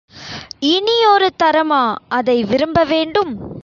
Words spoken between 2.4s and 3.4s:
விரும்பவேண்டும்?